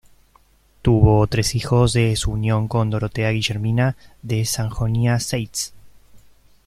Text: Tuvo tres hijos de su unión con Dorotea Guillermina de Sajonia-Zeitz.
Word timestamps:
Tuvo 0.81 1.27
tres 1.27 1.53
hijos 1.53 1.93
de 1.93 2.15
su 2.15 2.31
unión 2.31 2.67
con 2.67 2.89
Dorotea 2.89 3.29
Guillermina 3.29 3.97
de 4.23 4.45
Sajonia-Zeitz. 4.45 5.73